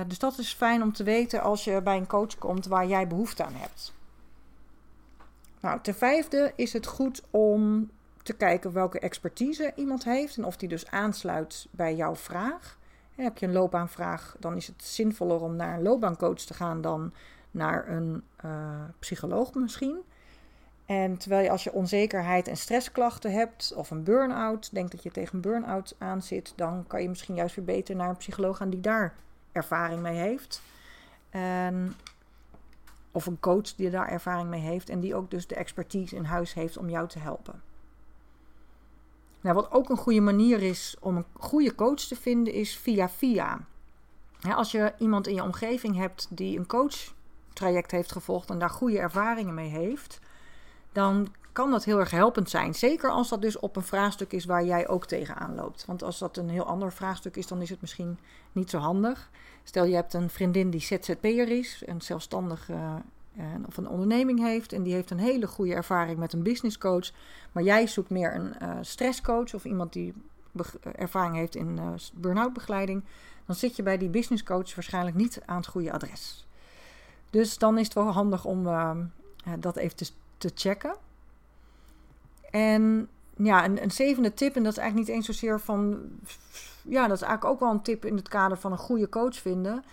Dus 0.07 0.19
dat 0.19 0.37
is 0.37 0.53
fijn 0.53 0.81
om 0.81 0.93
te 0.93 1.03
weten 1.03 1.41
als 1.41 1.63
je 1.63 1.81
bij 1.81 1.97
een 1.97 2.07
coach 2.07 2.37
komt 2.37 2.65
waar 2.65 2.87
jij 2.87 3.07
behoefte 3.07 3.45
aan 3.45 3.53
hebt. 3.55 3.93
Nou, 5.63 5.79
ten 5.81 5.95
vijfde 5.95 6.53
is 6.55 6.73
het 6.73 6.85
goed 6.85 7.23
om 7.29 7.91
te 8.23 8.33
kijken 8.33 8.73
welke 8.73 8.99
expertise 8.99 9.71
iemand 9.75 10.03
heeft 10.03 10.37
en 10.37 10.45
of 10.45 10.57
die 10.57 10.69
dus 10.69 10.87
aansluit 10.87 11.67
bij 11.71 11.95
jouw 11.95 12.15
vraag. 12.15 12.77
Heb 13.15 13.37
je 13.37 13.45
een 13.45 13.51
loopbaanvraag, 13.51 14.35
dan 14.39 14.55
is 14.55 14.67
het 14.67 14.83
zinvoller 14.83 15.41
om 15.41 15.55
naar 15.55 15.75
een 15.75 15.81
loopbaancoach 15.81 16.39
te 16.39 16.53
gaan 16.53 16.81
dan 16.81 17.13
naar 17.51 17.87
een 17.87 18.23
uh, 18.45 18.51
psycholoog 18.99 19.53
misschien. 19.53 20.01
En 20.85 21.17
terwijl 21.17 21.43
je 21.43 21.49
als 21.49 21.63
je 21.63 21.73
onzekerheid 21.73 22.47
en 22.47 22.57
stressklachten 22.57 23.31
hebt 23.31 23.73
of 23.75 23.91
een 23.91 24.03
burn-out, 24.03 24.73
denkt 24.73 24.91
dat 24.91 25.03
je 25.03 25.11
tegen 25.11 25.35
een 25.35 25.41
burn-out 25.41 25.95
aan 25.97 26.21
zit, 26.21 26.53
dan 26.55 26.87
kan 26.87 27.01
je 27.01 27.09
misschien 27.09 27.35
juist 27.35 27.55
weer 27.55 27.65
beter 27.65 27.95
naar 27.95 28.09
een 28.09 28.17
psycholoog 28.17 28.57
gaan 28.57 28.69
die 28.69 28.81
daar 28.81 29.13
ervaring 29.51 30.01
mee 30.01 30.17
heeft. 30.17 30.61
En, 31.29 31.95
of 33.13 33.25
een 33.25 33.39
coach 33.39 33.75
die 33.75 33.89
daar 33.89 34.07
ervaring 34.07 34.49
mee 34.49 34.61
heeft 34.61 34.89
en 34.89 34.99
die 34.99 35.15
ook 35.15 35.31
dus 35.31 35.47
de 35.47 35.55
expertise 35.55 36.15
in 36.15 36.23
huis 36.23 36.53
heeft 36.53 36.77
om 36.77 36.89
jou 36.89 37.07
te 37.07 37.19
helpen. 37.19 37.61
Nou, 39.41 39.55
wat 39.55 39.71
ook 39.71 39.89
een 39.89 39.97
goede 39.97 40.21
manier 40.21 40.61
is 40.61 40.95
om 40.99 41.17
een 41.17 41.25
goede 41.33 41.75
coach 41.75 41.99
te 41.99 42.15
vinden, 42.15 42.53
is 42.53 42.77
via 42.77 43.09
via. 43.09 43.59
als 44.55 44.71
je 44.71 44.93
iemand 44.97 45.27
in 45.27 45.35
je 45.35 45.43
omgeving 45.43 45.95
hebt 45.95 46.27
die 46.29 46.59
een 46.59 46.67
coachtraject 46.67 47.91
heeft 47.91 48.11
gevolgd 48.11 48.49
en 48.49 48.59
daar 48.59 48.69
goede 48.69 48.99
ervaringen 48.99 49.53
mee 49.53 49.69
heeft, 49.69 50.19
dan 50.91 51.33
kan 51.53 51.71
dat 51.71 51.83
heel 51.83 51.99
erg 51.99 52.11
helpend 52.11 52.49
zijn. 52.49 52.75
Zeker 52.75 53.09
als 53.09 53.29
dat 53.29 53.41
dus 53.41 53.59
op 53.59 53.75
een 53.75 53.83
vraagstuk 53.83 54.31
is 54.31 54.45
waar 54.45 54.65
jij 54.65 54.87
ook 54.87 55.05
tegenaan 55.05 55.55
loopt. 55.55 55.85
Want 55.85 56.03
als 56.03 56.19
dat 56.19 56.37
een 56.37 56.49
heel 56.49 56.65
ander 56.65 56.93
vraagstuk 56.93 57.35
is, 57.35 57.47
dan 57.47 57.61
is 57.61 57.69
het 57.69 57.81
misschien 57.81 58.19
niet 58.51 58.69
zo 58.69 58.77
handig. 58.77 59.29
Stel 59.63 59.85
je 59.85 59.95
hebt 59.95 60.13
een 60.13 60.29
vriendin 60.29 60.69
die 60.69 60.81
ZZP'er 60.81 61.49
is, 61.49 61.83
een 61.85 62.01
zelfstandig 62.01 62.69
uh, 62.69 62.95
of 63.65 63.77
een 63.77 63.87
onderneming 63.87 64.39
heeft 64.39 64.73
en 64.73 64.83
die 64.83 64.93
heeft 64.93 65.09
een 65.09 65.19
hele 65.19 65.47
goede 65.47 65.73
ervaring 65.73 66.17
met 66.17 66.33
een 66.33 66.43
businesscoach, 66.43 67.11
maar 67.51 67.63
jij 67.63 67.87
zoekt 67.87 68.09
meer 68.09 68.35
een 68.35 68.53
uh, 68.61 68.77
stresscoach 68.81 69.53
of 69.53 69.65
iemand 69.65 69.93
die 69.93 70.13
ervaring 70.95 71.35
heeft 71.35 71.55
in 71.55 71.77
uh, 71.77 71.93
burn-out 72.13 72.53
begeleiding, 72.53 73.03
dan 73.45 73.55
zit 73.55 73.75
je 73.75 73.83
bij 73.83 73.97
die 73.97 74.09
businesscoach 74.09 74.75
waarschijnlijk 74.75 75.15
niet 75.15 75.41
aan 75.45 75.57
het 75.57 75.67
goede 75.67 75.91
adres. 75.91 76.47
Dus 77.29 77.57
dan 77.57 77.77
is 77.77 77.83
het 77.83 77.93
wel 77.93 78.11
handig 78.11 78.45
om 78.45 78.63
dat 79.59 79.75
even 79.75 79.97
te 80.37 80.51
checken. 80.55 80.95
En 82.53 83.07
ja, 83.37 83.65
een, 83.65 83.83
een, 83.83 83.91
zevende 83.91 84.33
tip, 84.33 84.55
en 84.55 84.63
dat 84.63 84.71
is 84.71 84.77
eigenlijk 84.77 85.07
niet 85.07 85.17
eens 85.17 85.25
zozeer 85.25 85.59
van. 85.59 86.01
Ja, 86.81 87.07
dat 87.07 87.15
is 87.15 87.21
eigenlijk 87.21 87.53
ook 87.53 87.59
wel 87.59 87.71
een 87.71 87.81
tip 87.81 88.05
in 88.05 88.15
het 88.15 88.27
kader 88.27 88.57
van 88.57 88.71
een 88.71 88.77
goede 88.77 89.09
coach 89.09 89.35
vinden. 89.35 89.83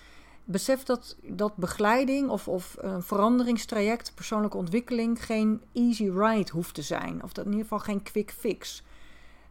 Besef 0.45 0.83
dat, 0.83 1.17
dat 1.23 1.57
begeleiding 1.57 2.29
of, 2.29 2.49
of 2.49 2.77
een 2.79 3.03
veranderingstraject, 3.03 4.15
persoonlijke 4.15 4.57
ontwikkeling, 4.57 5.25
geen 5.25 5.63
easy 5.73 6.11
ride 6.11 6.53
hoeft 6.53 6.75
te 6.75 6.83
zijn. 6.83 7.23
Of 7.23 7.33
dat 7.33 7.45
in 7.45 7.51
ieder 7.51 7.67
geval 7.67 7.85
geen 7.85 8.03
quick 8.03 8.31
fix. 8.31 8.83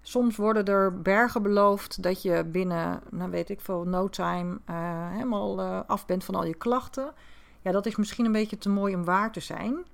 Soms 0.01 0.35
worden 0.35 0.65
er 0.65 1.01
bergen 1.01 1.41
beloofd 1.41 2.03
dat 2.03 2.21
je 2.21 2.43
binnen, 2.43 3.01
nou 3.09 3.31
weet 3.31 3.49
ik 3.49 3.61
veel, 3.61 3.83
no 3.83 4.09
time 4.09 4.59
uh, 4.69 5.11
helemaal 5.11 5.59
uh, 5.59 5.79
af 5.87 6.05
bent 6.05 6.23
van 6.23 6.35
al 6.35 6.45
je 6.45 6.55
klachten. 6.55 7.13
Ja, 7.61 7.71
dat 7.71 7.85
is 7.85 7.95
misschien 7.95 8.25
een 8.25 8.31
beetje 8.31 8.57
te 8.57 8.69
mooi 8.69 8.95
om 8.95 9.03
waar 9.03 9.31
te 9.31 9.39
zijn. 9.39 9.85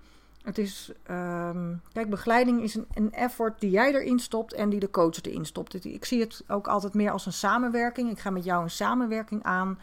Het 0.45 0.57
is, 0.57 0.91
um, 1.11 1.81
kijk, 1.93 2.09
begeleiding 2.09 2.61
is 2.61 2.75
een, 2.75 2.87
een, 2.93 3.13
effort 3.13 3.59
die 3.59 3.69
jij 3.69 3.93
erin 3.93 4.19
stopt 4.19 4.53
en 4.53 4.69
die 4.69 4.79
de 4.79 4.89
coach 4.89 5.21
erin 5.21 5.45
stopt. 5.45 5.85
Ik 5.85 6.05
zie 6.05 6.19
het 6.19 6.43
ook 6.47 6.67
altijd 6.67 6.93
meer 6.93 7.11
als 7.11 7.25
een 7.25 7.33
samenwerking. 7.33 8.11
Ik 8.11 8.19
ga 8.19 8.29
met 8.29 8.43
jou 8.43 8.63
een 8.63 8.69
samenwerking 8.69 9.43
aan. 9.43 9.79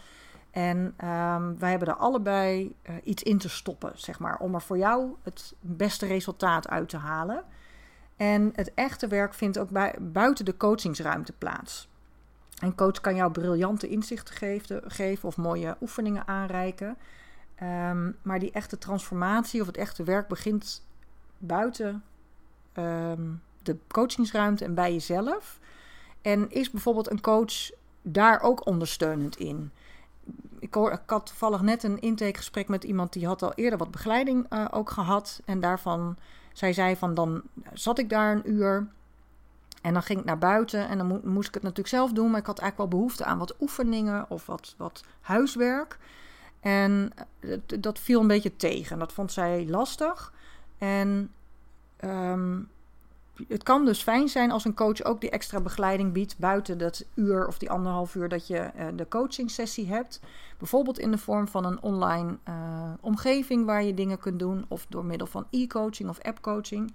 En 0.51 0.79
um, 0.79 1.59
wij 1.59 1.71
hebben 1.71 1.89
er 1.89 1.97
allebei 1.97 2.75
uh, 2.91 2.95
iets 3.03 3.23
in 3.23 3.39
te 3.39 3.49
stoppen, 3.49 3.93
zeg 3.95 4.19
maar, 4.19 4.39
om 4.39 4.55
er 4.55 4.63
voor 4.63 4.79
jou 4.79 5.15
het 5.23 5.55
beste 5.61 6.07
resultaat 6.07 6.69
uit 6.69 6.89
te 6.89 6.97
halen. 6.97 7.45
En 8.17 8.53
het 8.55 8.75
echte 8.75 9.07
werk 9.07 9.35
vindt 9.35 9.59
ook 9.59 9.69
buiten 10.01 10.45
de 10.45 10.57
coachingsruimte 10.57 11.33
plaats. 11.33 11.89
Een 12.59 12.75
coach 12.75 13.01
kan 13.01 13.15
jou 13.15 13.33
briljante 13.33 13.89
inzichten 13.89 14.35
geven, 14.35 14.83
geven 14.87 15.29
of 15.29 15.37
mooie 15.37 15.77
oefeningen 15.81 16.27
aanreiken. 16.27 16.97
Um, 17.63 18.17
maar 18.23 18.39
die 18.39 18.51
echte 18.51 18.79
transformatie 18.79 19.61
of 19.61 19.67
het 19.67 19.77
echte 19.77 20.05
werk 20.05 20.29
begint 20.29 20.83
buiten 21.39 22.05
um, 22.79 23.43
de 23.63 23.77
coachingsruimte 23.89 24.65
en 24.65 24.75
bij 24.75 24.93
jezelf. 24.93 25.59
En 26.23 26.51
is 26.51 26.71
bijvoorbeeld 26.71 27.11
een 27.11 27.21
coach 27.21 27.71
daar 28.03 28.41
ook 28.41 28.67
ondersteunend 28.67 29.37
in? 29.37 29.71
Ik, 30.59 30.75
hoor, 30.75 30.93
ik 30.93 31.01
had 31.07 31.27
toevallig 31.27 31.61
net 31.61 31.83
een 31.83 32.01
intakegesprek 32.01 32.69
met 32.69 32.85
iemand 32.85 33.13
die 33.13 33.27
had 33.27 33.43
al 33.43 33.55
eerder 33.55 33.79
wat 33.79 33.91
begeleiding 33.91 34.53
uh, 34.53 34.65
ook 34.71 34.91
gehad. 34.91 35.41
En 35.45 35.61
daarvan, 35.61 36.17
zij 36.53 36.73
zei 36.73 36.97
van 36.97 37.15
dan 37.15 37.43
zat 37.73 37.99
ik 37.99 38.09
daar 38.09 38.33
een 38.33 38.51
uur. 38.51 38.89
En 39.83 39.93
dan 39.93 40.03
ging 40.03 40.19
ik 40.19 40.25
naar 40.25 40.39
buiten 40.39 40.89
en 40.89 40.99
dan 40.99 41.07
mo 41.07 41.21
moest 41.25 41.49
ik 41.49 41.55
het 41.55 41.63
natuurlijk 41.63 41.95
zelf 41.95 42.13
doen. 42.13 42.31
Maar 42.31 42.41
ik 42.41 42.47
had 42.47 42.59
eigenlijk 42.59 42.91
wel 42.91 43.01
behoefte 43.01 43.25
aan 43.25 43.39
wat 43.39 43.55
oefeningen 43.61 44.31
of 44.31 44.47
wat, 44.47 44.75
wat 44.79 45.05
huiswerk. 45.21 45.99
En 46.63 47.13
eh, 47.41 47.59
dat 47.81 47.99
viel 47.99 48.21
een 48.21 48.27
beetje 48.27 48.57
tegen. 48.57 48.99
Dat 48.99 49.13
vond 49.13 49.33
zij 49.33 49.67
lastig. 49.69 50.33
En 50.79 51.31
um, 52.05 52.69
het 53.49 53.63
kan 53.63 53.85
dus 53.85 54.03
fijn 54.03 54.29
zijn 54.29 54.51
als 54.51 54.65
een 54.65 54.75
coach 54.75 55.03
ook 55.03 55.21
die 55.21 55.31
extra 55.31 55.61
begeleiding 55.61 56.13
biedt 56.13 56.39
buiten 56.39 56.79
dat 56.79 57.05
uur 57.15 57.47
of 57.47 57.59
die 57.59 57.71
anderhalf 57.71 58.15
uur 58.15 58.29
dat 58.29 58.47
je 58.47 58.71
uh, 58.77 58.87
de 58.97 59.09
coaching 59.09 59.51
sessie 59.51 59.87
hebt. 59.87 60.21
Bijvoorbeeld 60.59 60.99
in 60.99 61.11
de 61.11 61.19
vorm 61.19 61.49
van 61.49 61.65
een 61.65 61.83
online 61.83 62.39
uh, 62.49 62.93
omgeving 63.01 63.65
waar 63.65 63.85
je 63.85 63.95
dingen 63.95 64.19
kunt 64.19 64.39
doen 64.39 64.65
of 64.69 64.87
door 64.89 65.05
middel 65.05 65.27
van 65.27 65.47
e-coaching 65.51 66.09
of 66.09 66.21
app-coaching. 66.21 66.95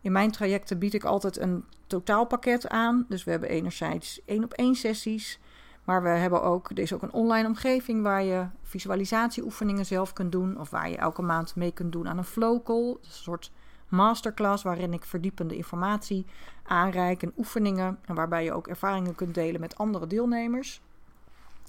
In 0.00 0.12
mijn 0.12 0.30
trajecten 0.30 0.78
bied 0.78 0.94
ik 0.94 1.04
altijd 1.04 1.38
een 1.38 1.64
totaalpakket 1.86 2.68
aan. 2.68 3.06
Dus 3.08 3.24
we 3.24 3.30
hebben 3.30 3.48
enerzijds 3.48 4.20
één 4.24 4.44
op 4.44 4.52
één 4.52 4.74
sessies. 4.74 5.38
Maar 5.84 6.02
we 6.02 6.08
hebben 6.08 6.42
ook, 6.42 6.70
er 6.70 6.78
is 6.78 6.92
ook 6.92 7.02
een 7.02 7.12
online 7.12 7.48
omgeving 7.48 8.02
waar 8.02 8.22
je 8.22 8.46
visualisatieoefeningen 8.62 9.86
zelf 9.86 10.12
kunt 10.12 10.32
doen. 10.32 10.60
Of 10.60 10.70
waar 10.70 10.90
je 10.90 10.96
elke 10.96 11.22
maand 11.22 11.56
mee 11.56 11.72
kunt 11.72 11.92
doen 11.92 12.08
aan 12.08 12.18
een 12.18 12.24
flow 12.24 12.64
call. 12.64 12.88
Een 12.88 12.98
soort 13.00 13.52
masterclass 13.88 14.62
waarin 14.62 14.92
ik 14.92 15.04
verdiepende 15.04 15.56
informatie 15.56 16.26
aanreik 16.62 17.22
en 17.22 17.32
oefeningen. 17.36 17.98
En 18.04 18.14
waarbij 18.14 18.44
je 18.44 18.52
ook 18.52 18.68
ervaringen 18.68 19.14
kunt 19.14 19.34
delen 19.34 19.60
met 19.60 19.78
andere 19.78 20.06
deelnemers. 20.06 20.80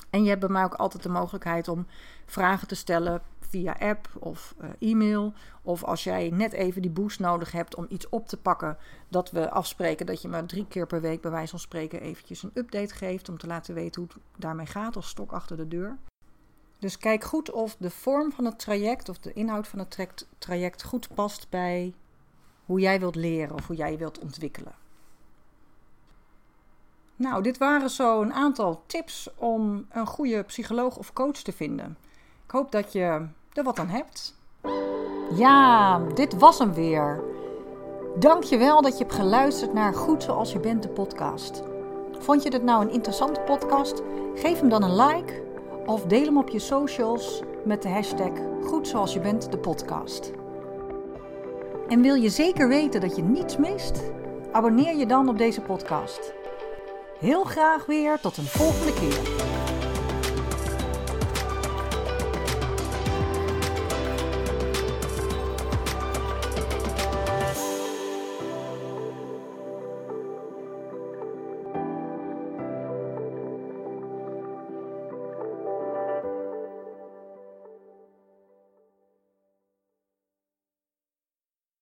En 0.10 0.24
je 0.24 0.30
hebt 0.30 0.42
bij 0.42 0.50
mij 0.50 0.64
ook 0.64 0.74
altijd 0.74 1.04
de 1.04 1.10
mogelijkheid 1.10 1.68
om 1.68 1.88
vragen 2.26 2.68
te 2.68 2.76
stellen 2.76 3.22
via 3.52 3.76
app 3.80 4.10
of 4.20 4.56
uh, 4.62 4.70
e-mail. 4.92 5.34
Of 5.62 5.84
als 5.84 6.04
jij 6.04 6.30
net 6.30 6.54
even 6.54 6.82
die 6.82 6.92
boost 6.92 7.20
nodig 7.20 7.52
hebt 7.52 7.76
om 7.76 7.86
iets 7.90 8.10
op 8.10 8.28
te 8.28 8.38
pakken, 8.38 8.78
dat 9.10 9.32
we 9.32 9.50
afspreken 9.50 10.06
dat 10.06 10.22
je 10.22 10.28
me 10.28 10.46
drie 10.46 10.68
keer 10.68 10.88
per 10.88 11.02
week 11.02 11.22
bij 11.22 11.32
wijze 11.32 11.50
van 11.50 11.60
spreken 11.60 12.02
eventjes 12.02 12.44
een 12.44 12.52
update 12.54 12.94
geeft 12.94 13.30
om 13.30 13.38
te 13.38 13.48
laten 13.48 13.74
weten 13.74 14.02
hoe 14.02 14.12
het 14.14 14.42
daarmee 14.42 14.66
gaat 14.66 14.96
als 14.96 15.10
stok 15.10 15.32
achter 15.32 15.58
de 15.58 15.68
deur. 15.68 15.98
Dus 16.80 16.98
kijk 16.98 17.24
goed 17.24 17.52
of 17.52 17.76
de 17.80 17.90
vorm 17.90 18.32
van 18.32 18.46
het 18.46 18.60
traject 18.60 19.10
of 19.10 19.20
de 19.20 19.34
inhoud 19.34 19.68
van 19.68 19.80
het 19.80 20.26
traject 20.38 20.84
goed 20.84 21.14
past 21.14 21.50
bij 21.50 21.94
hoe 22.66 22.80
jij 22.80 23.00
wilt 23.00 23.16
leren 23.16 23.56
of 23.56 23.68
hoe 23.68 23.76
jij 23.76 23.98
wilt 23.98 24.20
ontwikkelen. 24.20 24.74
Nou, 27.16 27.44
dit 27.44 27.58
waren 27.58 27.90
zo 27.90 28.22
een 28.22 28.34
aantal 28.34 28.84
tips 28.86 29.30
om 29.36 29.86
een 29.90 30.08
goede 30.08 30.44
psycholoog 30.44 30.98
of 30.98 31.14
coach 31.14 31.38
te 31.38 31.52
vinden. 31.52 31.98
Ik 32.46 32.52
hoop 32.52 32.72
dat 32.72 32.92
je 32.92 33.28
er 33.54 33.64
wat 33.64 33.80
aan 33.80 33.88
hebt. 33.88 34.36
Ja, 35.36 36.00
dit 36.00 36.38
was 36.38 36.60
hem 36.60 36.74
weer. 36.74 37.24
Dank 38.16 38.44
je 38.44 38.58
wel 38.58 38.82
dat 38.82 38.98
je 38.98 39.04
hebt 39.04 39.16
geluisterd 39.16 39.74
naar 39.74 39.94
Goed 39.94 40.24
Zoals 40.24 40.52
Je 40.52 40.60
Bent, 40.60 40.84
de 40.84 40.90
podcast. 40.90 41.64
Vond 42.20 42.44
je 42.44 42.50
dit 42.50 42.64
nou 42.64 42.82
een 42.82 42.92
interessante 42.92 43.40
podcast? 43.40 44.02
Geef 44.36 44.60
hem 44.60 44.70
dan 44.70 44.84
een 44.84 44.96
like 44.96 45.44
of 45.86 46.04
deel 46.04 46.26
hem 46.26 46.38
op 46.38 46.50
je 46.50 46.60
socials 46.60 47.42
met 47.66 47.82
de 47.82 47.90
hashtag 47.90 48.32
Goed 48.64 48.88
Zoals 48.88 49.14
Je 49.14 49.20
Bent, 49.20 49.52
de 49.52 49.58
podcast. 49.58 50.32
En 51.88 52.02
wil 52.02 52.16
je 52.16 52.30
zeker 52.30 52.68
weten 52.68 53.02
dat 53.02 53.16
je 53.16 53.24
niets 53.24 53.58
mist? 53.58 54.02
Abonneer 54.52 54.96
je 54.96 55.06
dan 55.06 55.30
op 55.30 55.38
deze 55.38 55.62
podcast. 55.62 56.34
Heel 57.20 57.44
graag 57.44 57.86
weer 57.86 58.20
tot 58.20 58.38
een 58.38 58.44
volgende 58.44 58.94
keer. 58.94 59.61